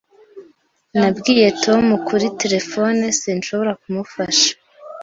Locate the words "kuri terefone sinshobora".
2.07-3.71